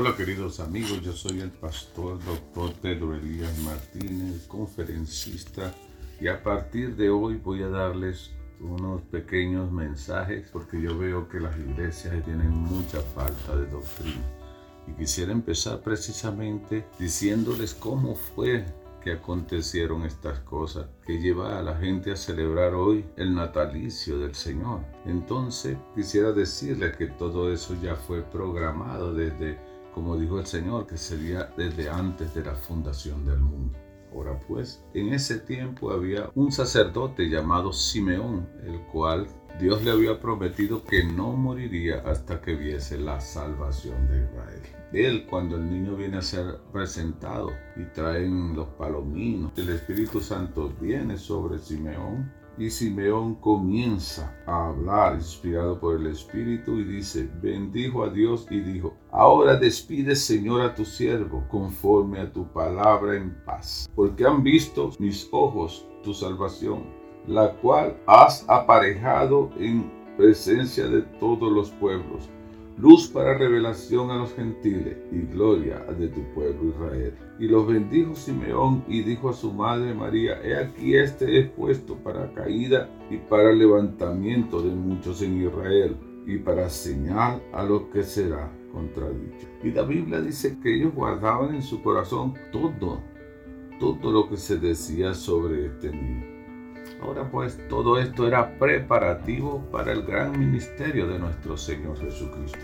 [0.00, 5.74] Hola queridos amigos, yo soy el pastor doctor Pedro Elías Martínez, conferencista,
[6.18, 11.38] y a partir de hoy voy a darles unos pequeños mensajes porque yo veo que
[11.38, 14.24] las iglesias tienen mucha falta de doctrina.
[14.88, 18.64] Y quisiera empezar precisamente diciéndoles cómo fue
[19.02, 24.34] que acontecieron estas cosas que lleva a la gente a celebrar hoy el natalicio del
[24.34, 24.80] Señor.
[25.04, 29.58] Entonces quisiera decirles que todo eso ya fue programado desde,
[29.94, 33.78] como dijo el Señor, que sería desde antes de la fundación del mundo.
[34.12, 39.28] Ahora pues, en ese tiempo había un sacerdote llamado Simeón, el cual
[39.60, 44.62] Dios le había prometido que no moriría hasta que viese la salvación de Israel.
[44.92, 50.72] Él, cuando el niño viene a ser presentado y traen los palominos, el Espíritu Santo
[50.80, 58.04] viene sobre Simeón y Simeón comienza a hablar inspirado por el Espíritu y dice, bendijo
[58.04, 63.34] a Dios y dijo, ahora despide Señor a tu siervo conforme a tu palabra en
[63.44, 71.02] paz, porque han visto mis ojos tu salvación la cual has aparejado en presencia de
[71.18, 72.28] todos los pueblos,
[72.80, 77.14] luz para revelación a los gentiles y gloria de tu pueblo Israel.
[77.38, 81.96] Y los bendijo Simeón y dijo a su madre María, he aquí este es puesto
[81.96, 88.02] para caída y para levantamiento de muchos en Israel y para señal a lo que
[88.02, 89.46] será contradicho.
[89.62, 93.02] Y la Biblia dice que ellos guardaban en su corazón todo,
[93.78, 96.39] todo lo que se decía sobre este niño.
[97.02, 102.58] Ahora pues todo esto era preparativo para el gran ministerio de nuestro Señor Jesucristo.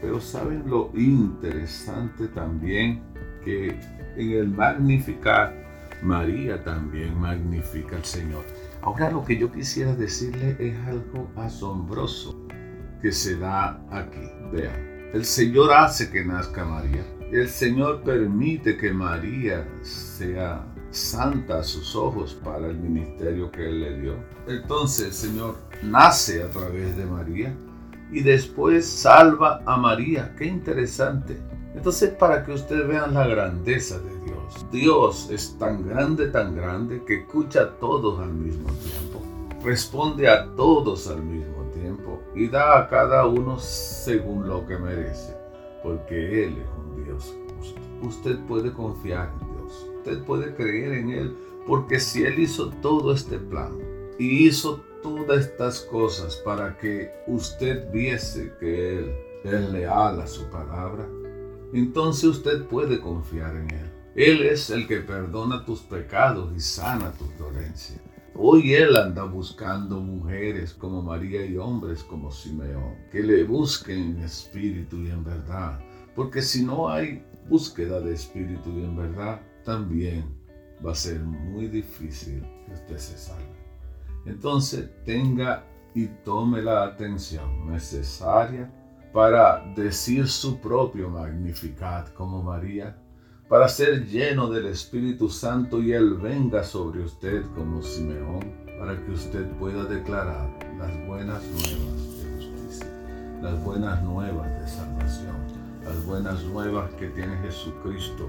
[0.00, 3.02] Pero saben lo interesante también
[3.44, 3.78] que
[4.16, 5.54] en el magnificar,
[6.02, 8.44] María también magnifica al Señor.
[8.82, 12.38] Ahora lo que yo quisiera decirle es algo asombroso
[13.02, 14.30] que se da aquí.
[14.52, 17.17] Vean, el Señor hace que nazca María.
[17.30, 23.80] El Señor permite que María sea santa a sus ojos para el ministerio que Él
[23.80, 24.14] le dio.
[24.46, 27.54] Entonces el Señor nace a través de María
[28.10, 30.34] y después salva a María.
[30.38, 31.38] Qué interesante.
[31.74, 34.66] Entonces para que ustedes vean la grandeza de Dios.
[34.72, 39.22] Dios es tan grande, tan grande que escucha a todos al mismo tiempo.
[39.62, 45.47] Responde a todos al mismo tiempo y da a cada uno según lo que merece.
[45.88, 47.80] Porque Él es un Dios justo.
[48.02, 49.48] Usted puede confiar en
[49.98, 53.72] usted puede creer en Él, porque si Él hizo todo este plan
[54.18, 60.44] y hizo todas estas cosas para que usted viese que Él es leal a su
[60.50, 61.08] palabra,
[61.72, 63.90] entonces usted puede confiar en Él.
[64.14, 67.96] Él es el que perdona tus pecados y sana tu dolencia.
[68.40, 74.20] Hoy Él anda buscando mujeres como María y hombres como Simeón, que le busquen en
[74.20, 75.80] espíritu y en verdad.
[76.14, 80.24] Porque si no hay búsqueda de espíritu y en verdad, también
[80.86, 83.58] va a ser muy difícil que usted se salve.
[84.24, 88.70] Entonces tenga y tome la atención necesaria
[89.12, 92.96] para decir su propio magnificat como María,
[93.48, 98.44] para ser lleno del Espíritu Santo y Él venga sobre usted como Simeón,
[98.78, 102.86] para que usted pueda declarar las buenas nuevas de justicia,
[103.42, 105.36] las buenas nuevas de salvación,
[105.82, 108.28] las buenas nuevas que tiene Jesucristo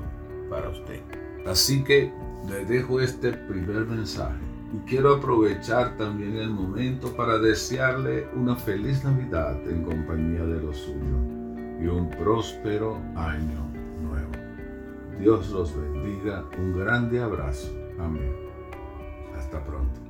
[0.49, 1.01] para usted.
[1.45, 2.11] Así que
[2.47, 4.39] le dejo este primer mensaje
[4.73, 10.77] y quiero aprovechar también el momento para desearle una feliz Navidad en compañía de los
[10.77, 11.21] suyos
[11.81, 13.78] y un próspero año.
[15.19, 16.45] Dios los bendiga.
[16.57, 17.69] Un grande abrazo.
[17.99, 18.33] Amén.
[19.35, 20.08] Hasta pronto.